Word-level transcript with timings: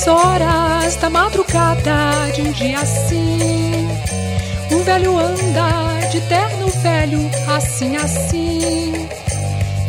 Duas 0.00 0.08
horas 0.08 0.96
da 0.96 1.10
madrugada 1.10 2.32
de 2.34 2.40
um 2.40 2.52
dia 2.52 2.80
assim. 2.80 3.86
O 4.70 4.82
velho 4.82 5.18
anda 5.18 6.08
de 6.10 6.20
terno 6.22 6.68
velho, 6.68 7.30
assim, 7.54 7.96
assim. 7.96 9.08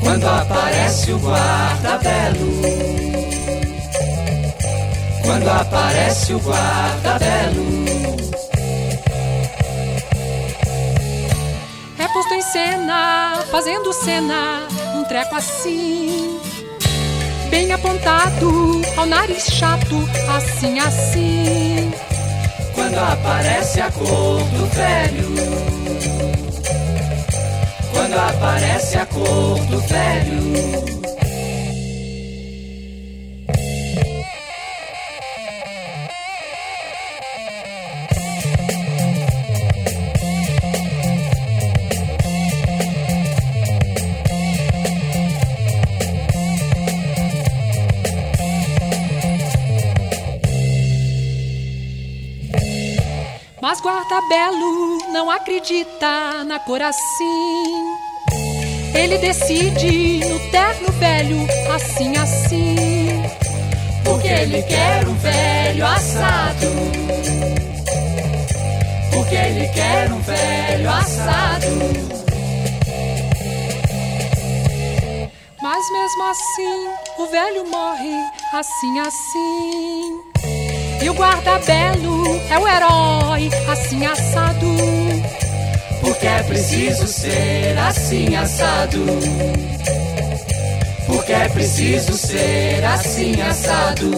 Quando 0.01 0.27
aparece 0.27 1.13
o 1.13 1.17
guarda-belo. 1.17 2.61
Quando 5.23 5.49
aparece 5.49 6.33
o 6.33 6.39
guarda-belo. 6.39 7.85
É 11.97 12.07
posto 12.09 12.33
em 12.33 12.41
cena, 12.41 13.39
fazendo 13.49 13.93
cena, 13.93 14.67
um 14.93 15.05
treco 15.05 15.35
assim. 15.35 16.37
Bem 17.51 17.69
apontado, 17.73 18.81
ao 18.95 19.05
nariz 19.05 19.43
chato, 19.43 19.97
assim, 20.37 20.79
assim. 20.79 21.91
Quando 22.73 22.97
aparece 22.97 23.81
a 23.81 23.91
cor 23.91 24.41
do 24.41 24.65
velho. 24.67 25.35
Quando 27.91 28.13
aparece 28.17 28.97
a 28.97 29.05
cor 29.05 29.59
do 29.65 29.79
velho. 29.81 31.10
Mas 53.71 53.79
guarda-belo 53.79 54.97
não 55.13 55.31
acredita 55.31 56.43
na 56.43 56.59
cor 56.59 56.81
assim. 56.81 57.95
Ele 58.93 59.17
decide 59.17 60.25
no 60.25 60.39
terno 60.51 60.91
velho, 60.99 61.37
assim, 61.73 62.17
assim. 62.17 62.75
Porque 64.03 64.27
ele 64.27 64.61
quer 64.63 65.07
um 65.07 65.13
velho 65.13 65.85
assado. 65.85 66.67
Porque 69.13 69.35
ele 69.35 69.65
quer 69.69 70.11
um 70.11 70.19
velho 70.19 70.89
assado. 70.89 71.67
Mas 75.61 75.91
mesmo 75.93 76.23
assim, 76.23 76.89
o 77.19 77.25
velho 77.27 77.69
morre, 77.69 78.21
assim, 78.51 78.99
assim. 78.99 80.10
O 81.11 81.13
guarda-belo 81.13 82.41
é 82.49 82.57
o 82.57 82.65
herói, 82.65 83.49
assim, 83.69 84.05
assado. 84.05 84.65
Porque 85.99 86.25
é 86.25 86.41
preciso 86.43 87.05
ser 87.05 87.77
assim 87.77 88.33
assado. 88.33 89.05
Porque 91.05 91.33
é 91.33 91.49
preciso 91.49 92.13
ser 92.13 92.85
assim 92.85 93.41
assado. 93.41 94.09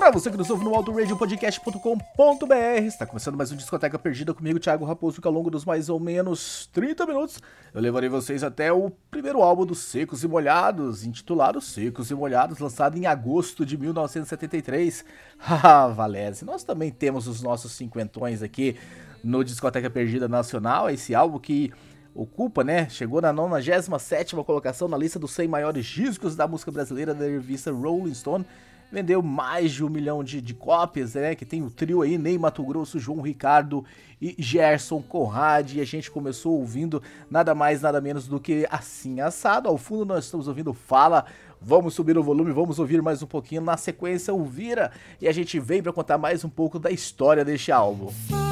Pra 0.00 0.10
você 0.10 0.30
que 0.30 0.36
nos 0.38 0.48
ouve 0.48 0.64
no 0.64 0.74
autoradiopodcast.com.br, 0.74 2.54
está 2.86 3.04
começando 3.04 3.36
mais 3.36 3.52
um 3.52 3.56
Discoteca 3.56 3.98
Perdida 3.98 4.32
comigo, 4.32 4.58
Thiago 4.58 4.86
Raposo, 4.86 5.20
que 5.20 5.28
ao 5.28 5.32
longo 5.32 5.50
dos 5.50 5.66
mais 5.66 5.90
ou 5.90 6.00
menos 6.00 6.70
30 6.72 7.04
minutos 7.04 7.38
eu 7.74 7.82
levarei 7.82 8.08
vocês 8.08 8.42
até 8.42 8.72
o 8.72 8.88
primeiro 9.10 9.42
álbum 9.42 9.66
dos 9.66 9.80
Secos 9.80 10.24
e 10.24 10.26
Molhados, 10.26 11.04
intitulado 11.04 11.60
Secos 11.60 12.10
e 12.10 12.14
Molhados, 12.14 12.58
lançado 12.58 12.96
em 12.96 13.04
agosto 13.04 13.66
de 13.66 13.76
1973. 13.76 15.04
Haha, 15.36 15.88
Valese, 15.88 16.46
nós 16.46 16.64
também 16.64 16.90
temos 16.90 17.28
os 17.28 17.42
nossos 17.42 17.72
cinquentões 17.72 18.42
aqui 18.42 18.78
no 19.22 19.44
Discoteca 19.44 19.90
Perdida 19.90 20.26
Nacional, 20.26 20.88
esse 20.88 21.14
álbum 21.14 21.38
que 21.38 21.70
ocupa, 22.14 22.64
né? 22.64 22.88
Chegou 22.88 23.20
na 23.20 23.34
97ª 23.34 24.42
colocação 24.46 24.88
na 24.88 24.96
lista 24.96 25.18
dos 25.18 25.32
100 25.32 25.46
maiores 25.46 25.84
discos 25.84 26.34
da 26.34 26.48
música 26.48 26.70
brasileira 26.70 27.12
da 27.12 27.26
revista 27.26 27.70
Rolling 27.70 28.14
Stone. 28.14 28.46
Vendeu 28.92 29.22
mais 29.22 29.72
de 29.72 29.84
um 29.84 29.88
milhão 29.88 30.24
de, 30.24 30.40
de 30.40 30.52
cópias, 30.52 31.14
né? 31.14 31.34
Que 31.34 31.44
tem 31.44 31.62
o 31.62 31.70
trio 31.70 32.02
aí, 32.02 32.18
Ney 32.18 32.36
Mato 32.36 32.62
Grosso, 32.64 32.98
João 32.98 33.20
Ricardo 33.20 33.84
e 34.20 34.34
Gerson 34.38 35.00
Conrad. 35.00 35.74
E 35.74 35.80
a 35.80 35.86
gente 35.86 36.10
começou 36.10 36.58
ouvindo 36.58 37.02
nada 37.30 37.54
mais, 37.54 37.82
nada 37.82 38.00
menos 38.00 38.26
do 38.26 38.40
que 38.40 38.66
Assim 38.70 39.20
Assado. 39.20 39.68
Ao 39.68 39.78
fundo 39.78 40.04
nós 40.04 40.24
estamos 40.24 40.48
ouvindo 40.48 40.72
Fala. 40.72 41.24
Vamos 41.62 41.94
subir 41.94 42.16
o 42.16 42.22
volume, 42.22 42.52
vamos 42.52 42.78
ouvir 42.78 43.02
mais 43.02 43.22
um 43.22 43.26
pouquinho. 43.26 43.60
Na 43.60 43.76
sequência, 43.76 44.32
o 44.32 44.44
Vira. 44.44 44.90
E 45.20 45.28
a 45.28 45.32
gente 45.32 45.60
vem 45.60 45.82
para 45.82 45.92
contar 45.92 46.16
mais 46.16 46.44
um 46.44 46.48
pouco 46.48 46.78
da 46.78 46.90
história 46.90 47.44
deste 47.44 47.70
álbum. 47.70 48.10
La 48.30 48.49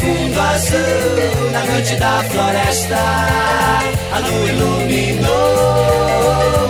fundo 0.00 0.40
azul, 0.40 1.50
na 1.52 1.64
noite 1.64 1.96
da 1.96 2.22
floresta, 2.30 2.96
a 4.12 4.18
lua 4.18 4.48
iluminou 4.48 5.32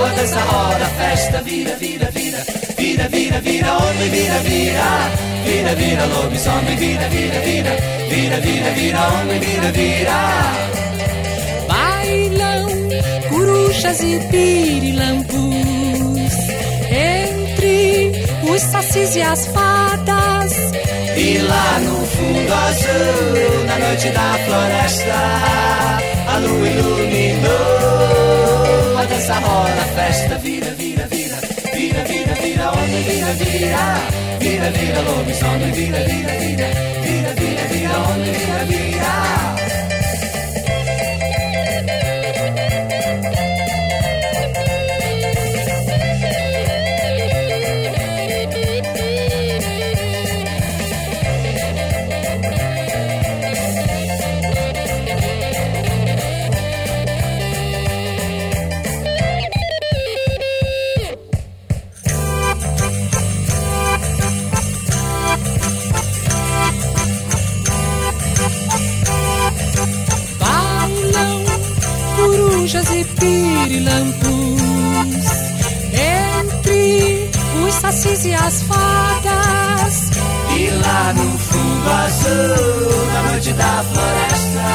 a 0.04 0.08
dança 0.16 0.40
roda, 0.40 0.84
a 0.84 0.88
festa 0.88 1.42
vira, 1.42 1.74
vira, 1.76 2.10
vira, 2.10 2.44
vira, 2.76 3.08
vira, 3.08 3.40
vira, 3.40 3.72
homem, 3.78 4.10
vira, 4.10 4.38
vira, 4.40 5.10
vira, 5.44 5.74
vira, 5.74 6.04
lobisomem, 6.06 6.76
vira, 6.76 7.08
vira, 7.08 7.40
vira, 7.40 7.76
vira, 8.08 8.40
vira, 8.40 8.70
vira, 8.72 9.00
homem, 9.08 9.40
vira, 9.40 9.72
vira. 9.72 10.18
Bailam 11.68 12.66
corujas 13.30 14.00
e 14.00 14.18
pirilampus 14.30 15.52
os 18.54 18.62
sacis 18.62 19.16
e 19.16 19.22
as 19.22 19.46
fadas. 19.46 20.52
E 21.16 21.38
lá 21.38 21.80
no 21.80 22.06
fundo 22.06 22.52
azul, 22.52 23.64
na 23.66 23.78
noite 23.78 24.08
da 24.10 24.38
floresta, 24.46 25.14
a 26.28 26.38
lua 26.38 26.68
iluminou 26.68 28.12
a 28.98 29.04
dança 29.04 29.34
roda, 29.34 29.80
a 29.80 29.84
festa 29.96 30.38
vira, 30.38 30.70
vira, 30.72 31.06
vira, 31.06 31.36
vira, 31.74 32.04
vira, 32.04 32.34
vira, 32.34 32.72
homem, 32.72 33.02
vira, 33.02 33.32
vira, 33.34 33.96
vira, 34.38 34.70
vira, 34.70 35.00
lobisomem, 35.00 35.72
vira, 35.72 35.98
vira, 36.04 36.32
vira, 36.32 36.68
vira, 37.02 37.34
vira, 37.34 37.64
vira, 37.68 37.98
homem, 37.98 38.32
vira, 38.32 38.64
vira. 38.64 38.82
Bailam 39.02 39.61
lá 80.82 81.12
no 81.14 81.38
fundo 81.38 81.90
azul, 81.90 83.06
na 83.12 83.22
noite 83.30 83.52
da 83.52 83.84
floresta, 83.90 84.66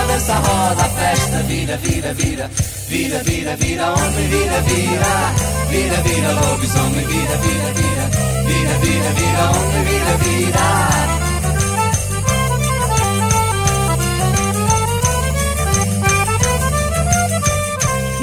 A 0.00 0.04
dança 0.06 0.34
roda, 0.34 0.84
a 0.84 0.88
festa 0.88 1.38
vira, 1.48 1.76
vira, 1.78 2.14
vira, 2.14 2.50
vira, 2.88 3.22
vira, 3.22 3.56
vira, 3.56 3.90
homem, 3.90 4.28
vira, 4.28 4.60
vira, 4.62 5.32
vira, 5.70 5.96
vira, 6.02 6.32
lobisomem, 6.32 7.06
vira, 7.06 7.36
vira, 7.38 7.72
vira, 7.74 8.04
vira, 8.46 8.78
vira, 8.78 9.10
vira, 9.10 9.50
homem, 9.50 9.84
vira, 9.84 10.16
vira. 10.18 11.23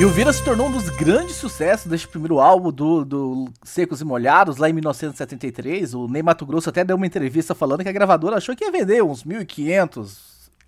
E 0.02 0.04
o 0.04 0.10
Vira 0.10 0.34
se 0.34 0.44
tornou 0.44 0.68
um 0.68 0.72
dos 0.72 0.90
grandes 0.90 1.36
sucessos 1.36 1.86
deste 1.86 2.08
primeiro 2.08 2.40
álbum 2.40 2.72
do, 2.72 3.06
do 3.06 3.48
Secos 3.64 4.02
e 4.02 4.04
Molhados, 4.04 4.58
lá 4.58 4.68
em 4.68 4.74
1973. 4.74 5.94
O 5.94 6.08
Ney 6.08 6.24
Mato 6.24 6.44
Grosso 6.44 6.72
até 6.72 6.84
deu 6.84 6.96
uma 6.96 7.06
entrevista 7.06 7.54
falando 7.54 7.84
que 7.84 7.90
a 7.90 7.92
gravadora 7.92 8.38
achou 8.38 8.56
que 8.56 8.66
ia 8.66 8.72
vender 8.72 9.04
uns 9.04 9.24
1.500 9.24 10.18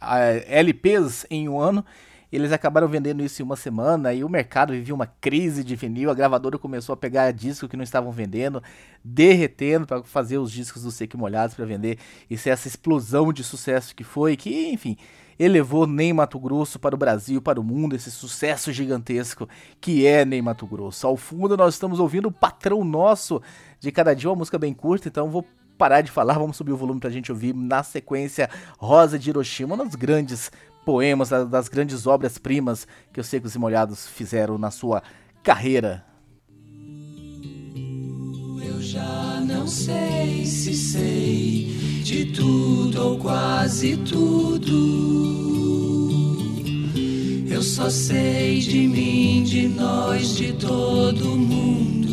eh, 0.03 0.45
LPs 0.59 1.25
em 1.31 1.49
um 1.49 1.59
ano. 1.59 1.83
Eles 2.31 2.51
acabaram 2.51 2.87
vendendo 2.87 3.23
isso 3.23 3.41
em 3.41 3.45
uma 3.45 3.55
semana 3.55 4.13
e 4.13 4.23
o 4.23 4.29
mercado 4.29 4.71
vivia 4.71 4.93
uma 4.93 5.07
crise 5.07 5.63
de 5.63 5.75
vinil. 5.75 6.11
A 6.11 6.13
gravadora 6.13 6.59
começou 6.59 6.93
a 6.93 6.97
pegar 6.97 7.31
discos 7.31 7.67
que 7.67 7.75
não 7.75 7.83
estavam 7.83 8.11
vendendo, 8.11 8.61
derretendo 9.03 9.87
para 9.87 10.03
fazer 10.03 10.37
os 10.37 10.51
discos 10.51 10.83
do 10.83 10.91
Seco 10.91 11.17
e 11.17 11.19
Molhados 11.19 11.55
para 11.55 11.65
vender. 11.65 11.97
Isso 12.29 12.49
é 12.49 12.51
essa 12.51 12.67
explosão 12.67 13.33
de 13.33 13.43
sucesso 13.43 13.95
que 13.95 14.03
foi, 14.03 14.37
que, 14.37 14.69
enfim, 14.69 14.95
elevou 15.43 15.85
Ney 15.85 16.13
Mato 16.13 16.39
Grosso 16.39 16.79
para 16.79 16.95
o 16.95 16.97
Brasil, 16.97 17.41
para 17.41 17.59
o 17.59 17.63
mundo, 17.63 17.95
esse 17.95 18.09
sucesso 18.11 18.71
gigantesco 18.71 19.47
que 19.81 20.05
é 20.05 20.23
Ney 20.25 20.41
Mato 20.41 20.65
Grosso. 20.65 21.05
Ao 21.05 21.17
fundo 21.17 21.57
nós 21.57 21.73
estamos 21.73 21.99
ouvindo 21.99 22.27
o 22.27 22.31
Patrão 22.31 22.83
Nosso 22.83 23.41
de 23.79 23.91
Cada 23.91 24.13
Dia, 24.13 24.29
uma 24.29 24.37
música 24.37 24.57
bem 24.57 24.73
curta, 24.73 25.07
então 25.07 25.29
vou 25.29 25.45
parar 25.77 26.01
de 26.01 26.11
falar, 26.11 26.35
vamos 26.37 26.55
subir 26.55 26.71
o 26.71 26.77
volume 26.77 26.99
pra 26.99 27.09
gente 27.09 27.31
ouvir 27.31 27.53
na 27.53 27.83
sequência 27.83 28.49
Rosa 28.77 29.17
de 29.19 29.29
Hiroshima, 29.29 29.75
um 29.75 29.85
dos 29.85 29.95
grandes 29.95 30.51
poemas, 30.85 31.29
da- 31.29 31.43
das 31.43 31.67
grandes 31.67 32.05
obras-primas 32.07 32.87
que 33.11 33.19
os 33.19 33.27
Secos 33.27 33.55
e 33.55 33.59
Molhados 33.59 34.07
fizeram 34.07 34.57
na 34.57 34.69
sua 34.71 35.01
carreira. 35.41 36.05
Eu 38.65 38.81
já 38.81 39.41
não 39.45 39.67
sei 39.67 40.45
se 40.45 40.73
sei 40.75 41.72
de 42.03 42.25
tudo 42.25 43.01
ou 43.01 43.17
quase 43.17 43.95
tudo. 43.97 44.73
Eu 47.49 47.63
só 47.63 47.89
sei 47.89 48.59
de 48.59 48.87
mim, 48.87 49.43
de 49.43 49.69
nós, 49.69 50.35
de 50.35 50.51
todo 50.53 51.37
mundo. 51.37 52.03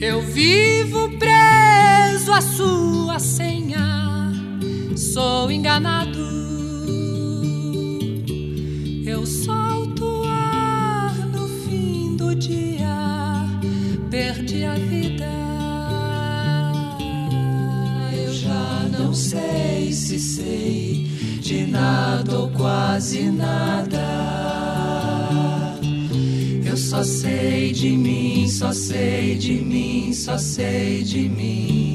Eu 0.00 0.22
vivo 0.22 1.10
preso 1.18 1.39
sua 2.40 3.18
senha, 3.18 4.32
sou 4.96 5.50
enganado. 5.50 6.18
Eu 9.04 9.26
solto 9.26 10.22
ar 10.26 11.14
no 11.28 11.48
fim 11.64 12.16
do 12.16 12.34
dia, 12.34 13.46
perdi 14.10 14.64
a 14.64 14.74
vida. 14.74 15.30
Eu 18.24 18.32
já 18.32 18.88
não 18.98 19.12
sei 19.12 19.92
se 19.92 20.18
sei 20.18 21.10
de 21.40 21.66
nada 21.66 22.38
ou 22.38 22.50
quase 22.50 23.30
nada. 23.30 24.00
Eu 26.64 26.76
só 26.76 27.02
sei 27.02 27.72
de 27.72 27.90
mim, 27.90 28.46
só 28.48 28.72
sei 28.72 29.36
de 29.36 29.54
mim, 29.54 30.12
só 30.12 30.38
sei 30.38 31.02
de 31.02 31.28
mim. 31.28 31.89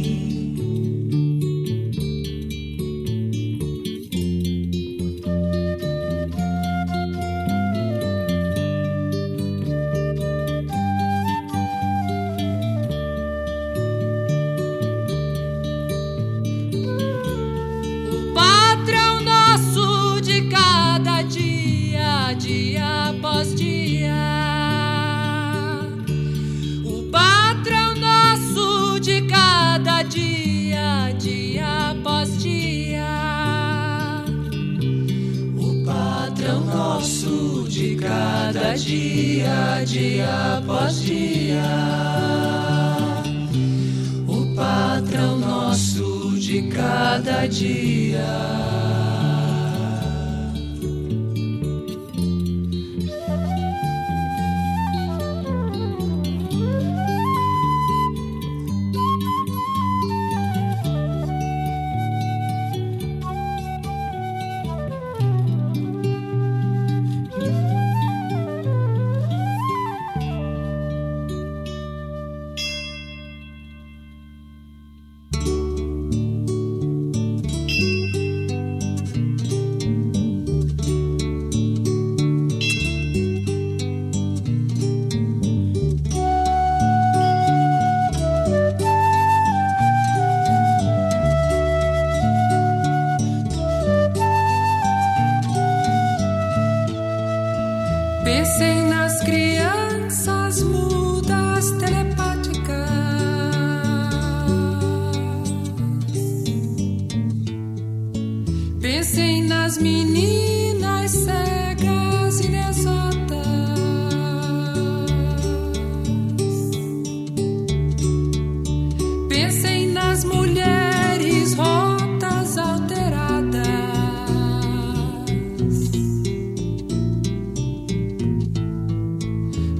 Dia, 38.76 39.84
dia 39.86 40.58
após 40.58 41.02
dia. 41.02 41.64
O 44.28 44.56
patrão 44.56 45.38
nosso 45.40 46.38
de 46.40 46.64
cada 46.64 47.48
dia. 47.48 48.75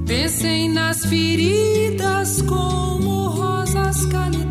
Pensei 0.06 0.68
nas 0.68 1.04
feridas 1.04 2.40
como 2.42 3.28
rosas 3.30 4.06
cálidas. 4.06 4.45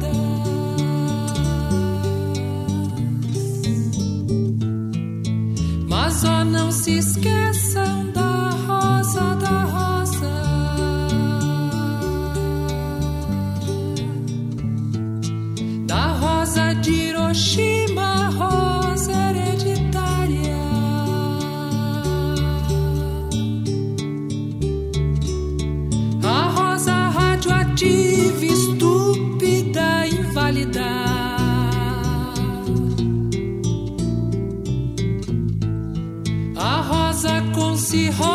Radioativa, 27.75 28.45
estúpida, 28.45 30.07
inválida. 30.07 30.85
A 36.55 36.81
rosa 36.81 37.41
com 37.53 37.75
cirrose, 37.75 38.34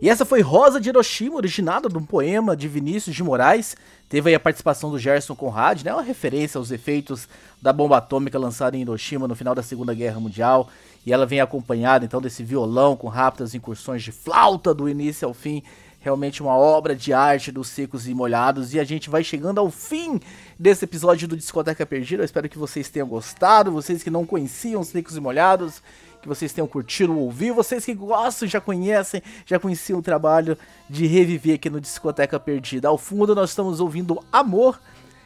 E 0.00 0.10
essa 0.10 0.26
foi 0.26 0.42
Rosa 0.42 0.78
de 0.78 0.90
Hiroshima, 0.90 1.36
originada 1.36 1.88
de 1.88 1.96
um 1.96 2.04
poema 2.04 2.54
de 2.54 2.68
Vinícius 2.68 3.16
de 3.16 3.24
Moraes. 3.24 3.74
Teve 4.08 4.28
aí 4.28 4.34
a 4.34 4.40
participação 4.40 4.90
do 4.90 4.98
Gerson 4.98 5.34
Conrad, 5.34 5.82
né? 5.82 5.92
Uma 5.92 6.02
referência 6.02 6.58
aos 6.58 6.70
efeitos 6.70 7.26
da 7.62 7.72
bomba 7.72 7.96
atômica 7.96 8.38
lançada 8.38 8.76
em 8.76 8.82
Hiroshima 8.82 9.26
no 9.26 9.34
final 9.34 9.54
da 9.54 9.62
Segunda 9.62 9.94
Guerra 9.94 10.20
Mundial. 10.20 10.68
E 11.04 11.12
ela 11.12 11.24
vem 11.24 11.40
acompanhada 11.40 12.04
então 12.04 12.20
desse 12.20 12.44
violão 12.44 12.94
com 12.94 13.08
rápidas 13.08 13.54
incursões 13.54 14.02
de 14.02 14.12
flauta 14.12 14.74
do 14.74 14.86
início 14.88 15.26
ao 15.26 15.32
fim. 15.32 15.62
Realmente 15.98 16.42
uma 16.42 16.56
obra 16.56 16.94
de 16.94 17.12
arte 17.12 17.50
dos 17.50 17.68
secos 17.68 18.06
e 18.06 18.12
molhados. 18.12 18.74
E 18.74 18.78
a 18.78 18.84
gente 18.84 19.08
vai 19.08 19.24
chegando 19.24 19.58
ao 19.58 19.70
fim 19.70 20.20
desse 20.58 20.84
episódio 20.84 21.26
do 21.26 21.36
Discoteca 21.36 21.86
Perdida. 21.86 22.22
Eu 22.22 22.26
espero 22.26 22.50
que 22.50 22.58
vocês 22.58 22.90
tenham 22.90 23.08
gostado. 23.08 23.72
Vocês 23.72 24.02
que 24.02 24.10
não 24.10 24.26
conheciam 24.26 24.82
os 24.82 24.88
secos 24.88 25.16
e 25.16 25.20
molhados 25.20 25.82
que 26.26 26.28
vocês 26.28 26.52
tenham 26.52 26.66
curtido 26.66 27.16
ouvir, 27.16 27.52
vocês 27.52 27.84
que 27.84 27.94
gostam, 27.94 28.48
já 28.48 28.60
conhecem, 28.60 29.22
já 29.46 29.58
conheciam 29.58 30.00
o 30.00 30.02
trabalho 30.02 30.58
de 30.90 31.06
reviver 31.06 31.54
aqui 31.54 31.70
no 31.70 31.80
Discoteca 31.80 32.38
Perdida. 32.40 32.88
Ao 32.88 32.98
fundo 32.98 33.34
nós 33.34 33.50
estamos 33.50 33.78
ouvindo 33.78 34.20
Amor 34.32 34.80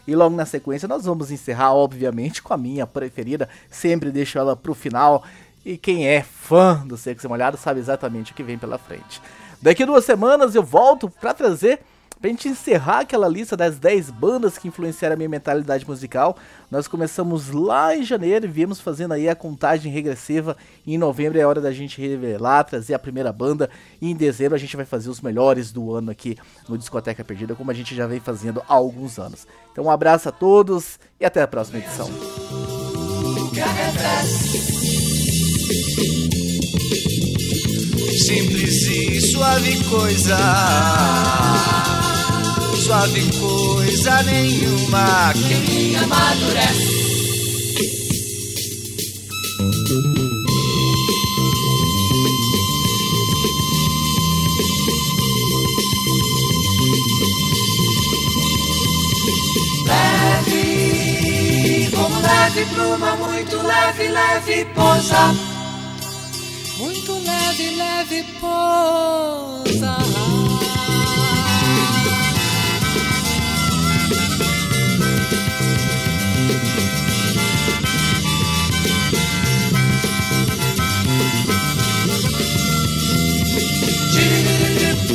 e 0.07 0.15
logo 0.15 0.37
na 0.37 0.45
sequência 0.45 0.87
nós 0.87 1.07
vamos 1.07 1.31
encerrar, 1.31 1.73
obviamente, 1.73 2.43
com 2.43 2.53
a 2.53 2.59
minha 2.59 2.87
preferida, 2.87 3.49
sempre 3.71 4.11
deixo 4.11 4.39
ela 4.39 4.55
pro 4.55 4.75
final. 4.75 5.25
E 5.65 5.79
quem 5.79 6.07
é 6.07 6.23
fã 6.23 6.87
do 6.87 6.97
Sexo 6.97 7.29
Molhado 7.29 7.57
sabe 7.57 7.81
exatamente 7.81 8.33
o 8.33 8.35
que 8.35 8.43
vem 8.43 8.59
pela 8.59 8.79
frente. 8.79 9.23
Daqui 9.63 9.85
duas 9.85 10.05
semanas 10.05 10.55
eu 10.55 10.63
volto 10.63 11.09
para 11.09 11.35
trazer 11.35 11.81
Pra 12.21 12.29
gente 12.29 12.49
encerrar 12.49 13.01
aquela 13.01 13.27
lista 13.27 13.57
das 13.57 13.79
10 13.79 14.11
bandas 14.11 14.59
que 14.59 14.69
influenciaram 14.69 15.15
a 15.15 15.17
minha 15.17 15.29
mentalidade 15.29 15.89
musical, 15.89 16.37
nós 16.71 16.87
começamos 16.87 17.49
lá 17.49 17.97
em 17.97 18.05
janeiro 18.05 18.45
e 18.45 18.49
viemos 18.49 18.79
fazendo 18.79 19.13
aí 19.13 19.27
a 19.27 19.35
contagem 19.35 19.91
regressiva. 19.91 20.55
Em 20.87 20.99
novembro 20.99 21.41
é 21.41 21.47
hora 21.47 21.63
da 21.63 21.73
gente 21.73 21.99
revelar, 21.99 22.65
trazer 22.65 22.93
a 22.93 22.99
primeira 22.99 23.33
banda. 23.33 23.71
E 24.03 24.11
em 24.11 24.15
dezembro 24.15 24.55
a 24.55 24.59
gente 24.59 24.77
vai 24.77 24.85
fazer 24.85 25.09
os 25.09 25.23
melhores 25.23 25.73
do 25.73 25.95
ano 25.95 26.11
aqui 26.11 26.37
no 26.69 26.77
Discoteca 26.77 27.25
Perdida, 27.25 27.55
como 27.55 27.71
a 27.71 27.75
gente 27.75 27.95
já 27.95 28.07
vem 28.07 28.21
fazendo 28.21 28.61
há 28.69 28.75
alguns 28.75 29.19
anos. 29.19 29.47
Então 29.73 29.85
um 29.85 29.91
abraço 29.91 30.29
a 30.29 30.33
todos 30.33 31.01
e 31.19 31.25
até 31.25 31.41
a 31.41 31.49
próxima 31.49 31.79
edição. 31.79 32.07
Simples 38.27 38.83
e 38.87 39.21
suave 39.23 39.85
coisa. 39.89 40.37
Suave 42.81 43.31
coisa 43.39 44.23
nenhuma. 44.23 45.35
Quem 45.35 45.97
amadurece. 45.97 47.01
Leve, 59.87 61.91
como 61.95 62.21
leve 62.21 62.65
pluma, 62.75 63.17
muito 63.17 63.57
leve, 63.63 64.09
leve 64.09 64.65
pousa. 64.75 65.35
Muito 66.79 67.13
leve, 67.13 67.77
leve 67.77 68.25
pousa. 68.41 69.97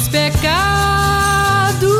Assumo 0.00 0.06
os 0.06 0.08
pecados. 0.08 1.90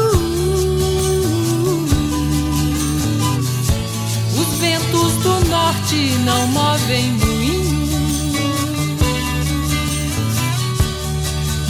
Os 4.38 4.58
ventos 4.58 5.12
do 5.22 5.40
norte 5.48 6.16
não 6.24 6.46
movem 6.48 7.12
moinho. 7.12 7.80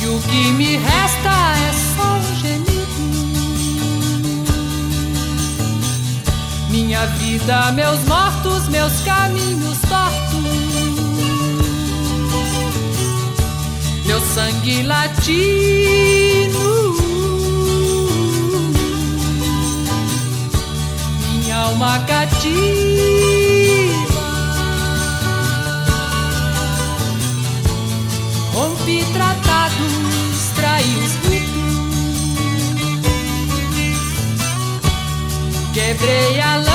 E 0.00 0.06
o 0.06 0.20
que 0.20 0.52
me 0.52 0.76
resta 0.76 1.30
é 1.68 1.72
só 1.96 2.12
um 2.14 2.36
gemido. 2.36 2.70
Minha 6.70 7.06
vida, 7.06 7.72
meus 7.72 8.00
mortos, 8.04 8.68
meus 8.68 9.00
caminhos 9.00 9.78
sangue 14.34 14.82
latino. 14.84 16.66
Minha 21.32 21.56
alma 21.56 21.98
cativa, 22.06 22.50
rompe 28.54 29.04
tratados, 29.12 30.50
trai 30.54 30.84
os 30.84 31.12
mitos, 31.28 31.70
quebrei 35.74 36.40
a 36.40 36.56
lei. 36.56 36.69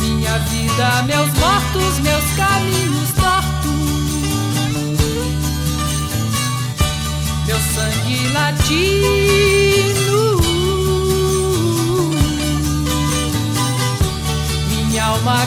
Minha 0.00 0.38
vida, 0.38 1.02
meus 1.02 1.32
mortos, 1.38 1.98
meus 2.00 2.24
caminhos 2.36 3.10
tortos. 3.12 3.48
Meu 7.46 7.58
sangue 7.58 8.28
latino. 8.28 10.18
Minha 14.68 15.04
alma. 15.04 15.46